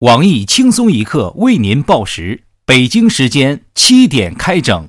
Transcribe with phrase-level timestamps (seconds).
[0.00, 4.88] 网易轻松一刻为您报时，北京时间七点开整。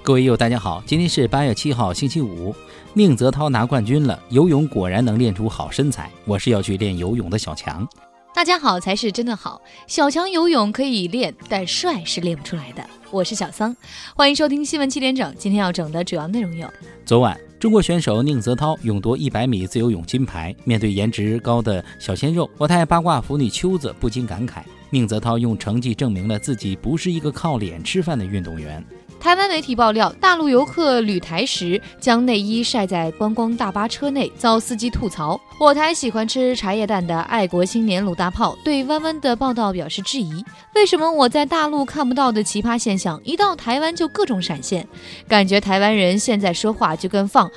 [0.00, 2.54] 各位友，大家好，今天是八月七号，星期五。
[2.92, 6.08] 宁泽涛拿冠军了，游泳果然能练出好身材。
[6.24, 7.84] 我是要去练游泳的小强。
[8.32, 12.86] 大家好才是真的好，小强游泳可以练，但帅是练不出来的。
[13.10, 13.76] 我是小桑，
[14.14, 15.34] 欢迎收听新闻七点整。
[15.36, 16.72] 今天要整的主要内容有：
[17.04, 17.36] 昨晚。
[17.64, 20.54] 中国选手宁泽涛勇夺100米自由泳金牌。
[20.64, 24.58] 面对颜值高的小鲜肉，我太八卦腐女秋子不禁感慨：
[24.90, 28.84] 宁泽涛用成绩证明了自己不是一个靠脸吃饭的运动员。
[29.24, 35.40] 台湾媒体爆料，大陆游客旅台时将内衣晒在观光大巴车内，遭司机吐槽。
[35.58, 44.86] 我台喜欢吃茶叶蛋的爱国青年鲁大炮对弯弯的报道表示质疑：为什么我在大陆看不到的奇葩现象，一到台湾就各种闪现？
[45.26, 47.52] 感觉台湾人现在说话就跟放噗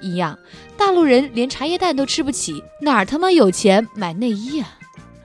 [0.00, 0.38] 一样，
[0.76, 4.68] 大陆人连茶叶蛋都吃不起，哪儿他妈有钱买内衣啊？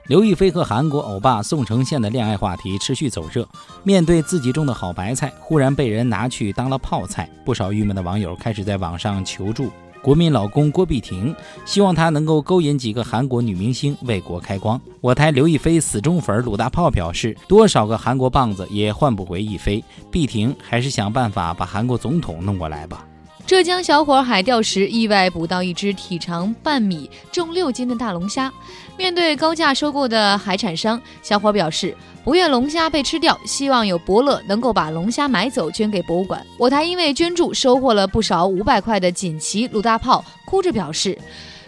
[0.08, 3.48] 刘亦菲和韩国欧巴宋承宪的恋爱话题持续走热。
[3.84, 9.70] 面对自己种的好白菜，忽然被人拿去当了泡菜，不少郁闷的网友开始在网上求助
[10.02, 11.32] 国民老公郭碧婷，
[11.64, 14.78] 希望他能够勾引几个韩国女明星为国开光。
[15.00, 23.06] 我台刘亦菲死忠粉鲁大炮表示，多少个韩国棒子也换不回亦菲，碧婷还是想办法把韩国总统弄过来吧。
[23.44, 28.50] 浙江小伙海钓时意外捕到一只体长半米、重六斤的大龙虾。
[28.96, 36.44] 面对高价收购的海产商，小伙表示不愿龙虾被吃掉，希望有伯乐能够把龙虾买走捐给博物馆。
[36.58, 41.18] 我台因为捐助收获了不少五百块的锦旗，鲁大炮哭着表示：“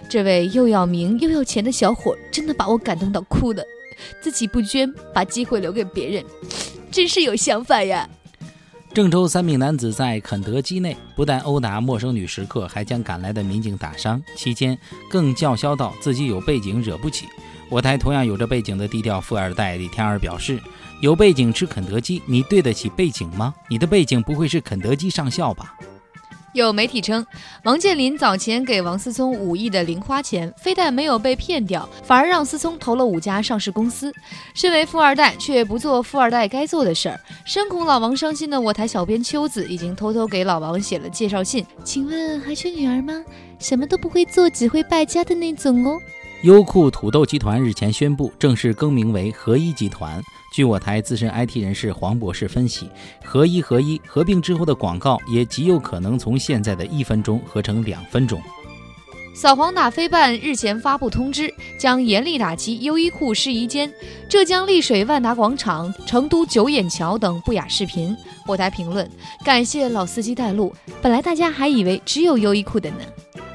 [0.08, 3.62] 这位又要名又要钱的小伙真的把我感动到哭了，
[4.22, 6.24] 自己不捐，把机会留给别人，
[6.90, 8.08] 真是有想法呀。”
[8.94, 14.78] 郑州三名男子在肯德基内不但殴打陌生女食客，还将赶来的民警打伤，期间
[15.10, 17.26] 更叫嚣道自己有背景惹不起。
[17.68, 20.60] 我台同样有着背景的低调富二代李天二表示
[21.02, 23.52] ：“有背景吃肯德基，你对得起背景吗？
[23.68, 25.74] 你的背景不会是肯德基上校吧？”
[26.54, 27.26] 有媒体称，
[27.64, 34.14] 王健林早前给王思聪五亿的零花钱，非但没有被骗掉，反而让思聪投了五家上市公司。
[34.54, 41.66] 身为富二代，却不做富二代该做的事儿，深恐老王伤心的我台小编秋子已经偷偷给老王写了介绍信。
[41.82, 43.24] 请问还缺女儿吗？
[43.58, 45.98] 什么都不会做，只会败家的那种哦。
[46.44, 50.22] 优酷土豆集团日前宣布正式更名为合一集团。
[50.52, 52.86] 据我台资深 IT 人士黄博士分析，
[53.24, 58.38] 合一合一合并之后的广告也极有可能从现在的一分钟合成两分钟。
[59.34, 61.50] 扫黄打非办日前发布通知，
[61.80, 63.90] 将严厉打击优衣库试衣间、
[64.28, 68.14] 浙江丽水万达广场、成都九眼桥等不雅视频。
[68.46, 69.10] 我台评论：
[69.42, 72.98] 感谢老司机带路，本来大家还以为只有优衣库的呢。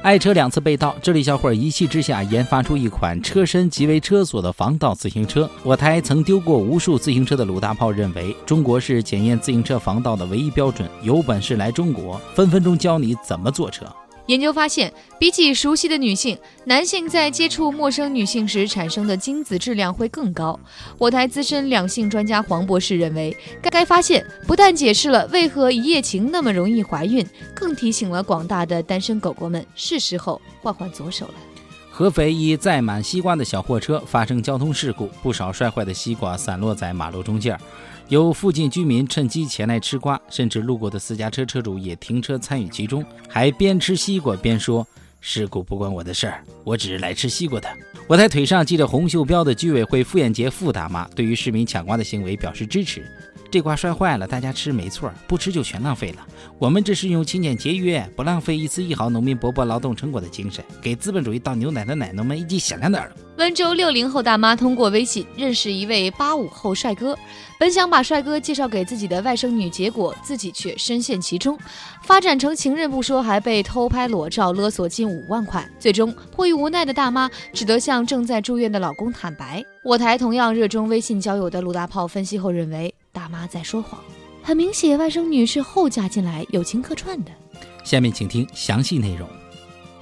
[0.02, 5.48] 爱车两次被盗，这里小伙一气之下研发出一款车身即为车锁的防盗自行车。
[5.62, 13.84] 我台曾丢过无数自行车的鲁大炮认为，中国是检验自行车防盗的唯一标准，有本事来中国，分分钟教你怎么坐车。
[14.30, 20.58] 研究发现，比起熟悉的女性，男性在接触陌生女性时产生的精子质量会更高。
[20.98, 27.26] 我台资深两性专家黄博士认为，该发现不但解释了为何一夜情那么容易怀孕，
[27.56, 31.34] 更提醒了广大的单身狗狗们，是时候换换左手了。
[31.90, 37.58] 合肥一载满西瓜的小货车发生交通事故，不少摔坏的西瓜散落在马路中间。
[38.10, 44.84] 有附近居民趁机前来吃瓜，甚至路过的私家车车主也停车参与其中，还边吃西瓜边说
[45.22, 47.68] ：“事故不关我的事儿，我只是来吃西瓜的。”
[48.08, 53.08] 我在腿上系着红袖标的居委会妇炎洁妇大妈对于市民抢瓜的行为表示支持。
[53.50, 56.26] 这瓜摔坏了，大家吃没错，不吃就全浪费了。
[56.58, 63.16] 我们这是用勤俭节约、不浪费一丝一毫农民伯伯劳动成果的精神，给资本主义倒牛奶的奶农们一记响亮的耳朵。
[63.38, 67.18] 温州六零后大妈通过微信认识一位八五后帅哥，
[67.58, 71.58] 本想把帅哥介绍给自己的外甥女，结果自己却深陷其中，
[72.02, 75.66] 发展成情人不说，还被偷拍裸照勒索近五万块。
[75.78, 79.64] 最终迫于无奈的大妈只得向正在住院的老公坦白。
[79.82, 82.94] 我台同样热衷微信交友的鲁大炮分析后认为。
[83.12, 84.00] 大妈在说谎，
[84.42, 87.30] 很明显，外甥女是后嫁进来，友情客串的。
[87.82, 89.28] 下面请听详细内容。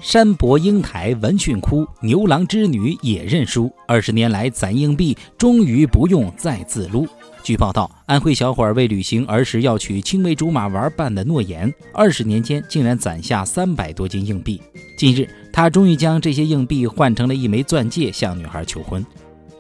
[0.00, 3.72] 山伯英台闻讯哭，牛郎织女也认输。
[3.87, 7.06] 二十年来攒硬币，终于不用再自撸。
[7.43, 14.60] 据报道，安徽小伙为履行儿时要娶青梅竹马玩伴的诺言，二十年间竟然攒下三百多斤硬币。
[14.96, 19.05] 近日，他终于将这些硬币换成了一枚钻戒，向女孩求婚。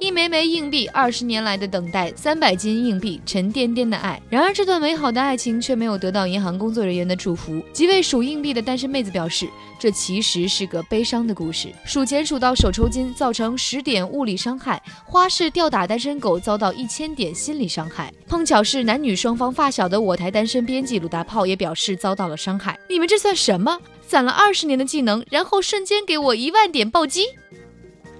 [0.00, 4.20] 一枚枚硬币，二十年来的等待，三百斤硬币，沉甸甸的爱。
[4.30, 7.60] 然而，这段美好的爱情却没有得到银行工作人员的祝福。
[7.72, 11.68] 几位数硬币的单身妹子表示，这其实是个悲伤的故事。
[11.84, 18.12] 数钱数到手抽筋，造成十点物理伤害；花式吊打单身狗，遭到一千点心理伤害。
[18.28, 22.78] 碰巧是男女双方发小的我台单身编辑鲁大炮也表示遭到了伤害。
[22.88, 23.76] 你们这算什么？
[24.06, 27.26] 攒了二十年的技能，然后瞬间给我一万点暴击？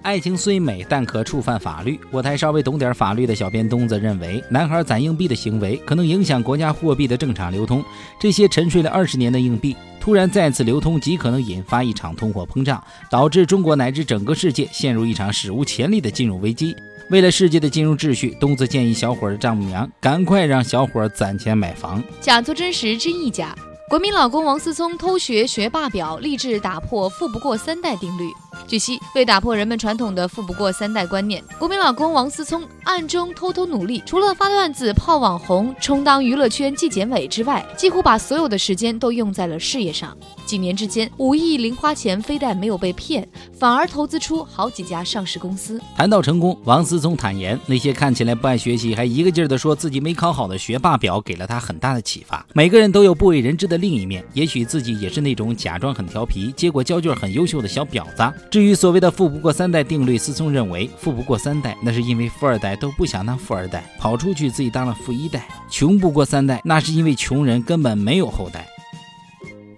[0.09, 2.01] 爱情虽美，但可触犯法律。
[2.11, 7.85] 我台稍微懂点法律的小编东子认为，男孩攒硬币的行为可能影响国家货币的正常流通。
[8.19, 16.75] 这些沉睡了二十年的硬币突然再次流通，极可能引发一场通货膨胀，导致中国乃至整个世界陷入一场史无前例的金融危机。
[17.11, 22.03] 为了世界的金融秩序，东子建议小伙的丈母娘赶快让小伙攒钱买房。
[22.19, 23.55] 假作真实，真亦假。
[23.89, 28.31] 国民老公王思聪偷学学霸表，立志打破“富不过三代”定律。
[28.67, 40.15] 据悉，为打破人们传统的“富不过三代”观念，国民老公王思聪暗中偷偷努力，除了发段子、泡网红、充当娱乐圈纪检委之外，几乎把所有的时间都用在了事业上。
[40.45, 43.27] 几年之间，五亿零花钱非但没有被骗，
[43.59, 45.81] 反而投资出好几家上市公司。
[45.97, 52.45] 谈到成功，王思聪坦言，那些看起来不爱学习，还一个劲儿的说自己没考好的学霸表，给了他很大的启发。
[52.53, 58.33] 每个人都有不为人知的另一面，也许自己也是那种假装很调皮，结果交卷很优秀的小婊子。
[58.51, 65.41] 至于所谓的“富不过三代”定律，思聪认为，富不过三代，那是因为富二代都不想当富二代，跑出去自己当了富一代；
[65.71, 68.67] 穷不过三代，那是因为穷人根本没有后代。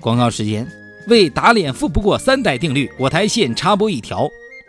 [0.01, 0.67] 广告时间，
[1.09, 4.29] 为打脸“富不过三代”定律，我台现插播一条，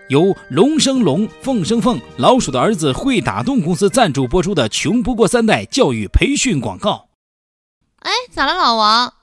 [0.10, 7.08] 由龙生龙，凤生凤，老鼠的儿子会打洞公司赞助播出的“穷不过三代”教育培训广告。
[8.00, 9.14] 哎，咋了，老王？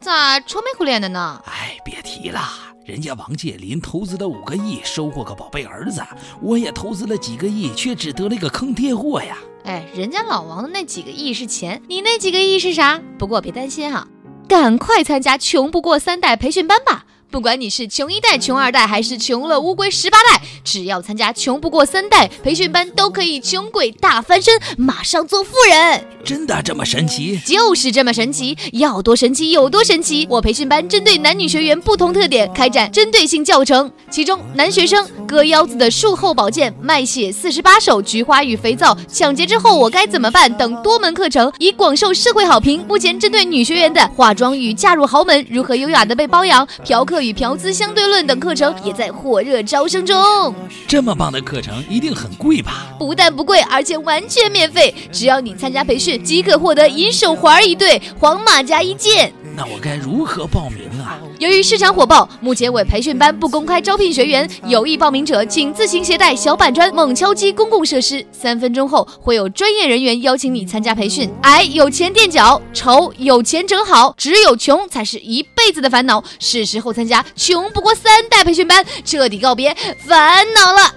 [0.00, 1.42] 咋愁眉苦脸的呢？
[1.46, 2.40] 哎，别提了，
[2.86, 6.02] 人家王健林投资了五个亿，收获个宝贝儿子，
[6.40, 9.36] 我也投资了几个亿，却只得了一个坑爹货呀！
[9.64, 12.98] 哎，人家老王的那几个亿是钱，你那几个亿是啥？
[13.18, 14.08] 不过别担心哈，
[14.48, 17.04] 赶快参加“穷不过三代”培训班吧！
[17.30, 26.04] 不管你是穷一代、穷二代，还是穷了乌龟十八代，只要参加“穷不过三代”培训班，都可以穷鬼大翻身，马上做富人。
[26.24, 27.38] 真的这么神奇？
[27.46, 30.26] 就是这么神奇，要多神奇有多神奇。
[30.28, 42.84] 我培训班针对男女学员不同特点开展针对性教程，其中男学生割腰子的术后保健、卖血四十八手、菊花与肥皂、抢劫之后我该怎么办等多门课程已广受社会好评。
[42.88, 50.54] 目前针对女学员的化妆与嫁入豪门、如何优雅的被包养、嫖客与嫖资相对论等课程也在火热招生中。
[50.86, 52.88] 这么棒的课程一定很贵吧？
[52.98, 56.22] 不但不贵，而且完全免费，只要你参加培训。
[56.22, 59.32] 即可获得银手环一对，黄马甲一件。
[59.56, 61.18] 那我该如何报名啊？
[61.38, 68.24] 由于市场火爆，目前为培训班不公开招聘学员，有意报名者请自行携带小板砖，猛敲击公共设施。
[68.30, 71.28] 三分钟后会有专业人员邀请你参加培训。
[71.42, 76.22] 矮有钱垫脚，丑有钱整好，只有穷才是一辈子的烦恼。
[76.38, 79.74] 是时候参加穷不过三代培训班，彻底告别
[80.06, 80.94] 烦恼了。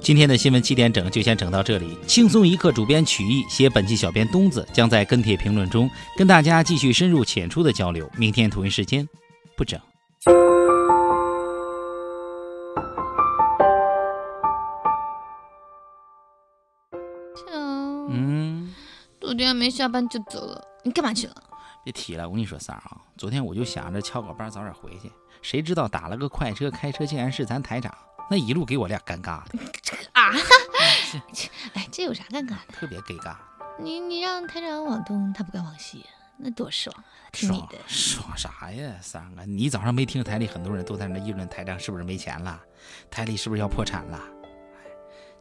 [0.00, 1.98] 今天的新闻七点整就先整到这里。
[2.06, 8.10] 轻松一刻主编曲艺写本期小编东子将在跟帖评论中跟大家继续深入浅出的交流。
[8.16, 9.06] 明天同一时间
[9.56, 9.78] 不整。
[18.12, 18.74] 嗯，
[19.20, 21.34] 昨天没下班就走了，你干嘛去了？
[21.84, 25.10] 别提了，我跟你说三儿啊，昨天我就想着翘个班早点回去，
[25.42, 27.92] 谁知道打了个快车，开车竟然是咱台长。
[28.30, 29.58] 那一路给我俩尴尬的
[30.12, 30.30] 啊！
[31.74, 32.72] 哎，这有啥尴尬的？
[32.72, 33.34] 特别尴尬。
[33.78, 36.94] 你你让台长往东，他不敢往西，那多爽！
[37.32, 39.44] 听你的，爽啥呀，三儿啊？
[39.44, 42.60] 你早上没听台里很多人都在那议论台长是不是没钱了，
[43.10, 44.16] 台里是不是要破产了？
[44.44, 44.86] 哎，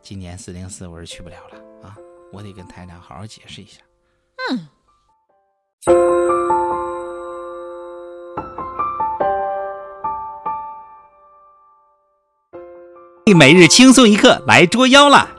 [0.02, 1.96] 今年四零四我是去不了了啊！
[2.34, 3.82] 我得跟台长好好解释一下。
[4.50, 4.68] 嗯。
[13.34, 15.39] 每日轻松一刻来捉妖了。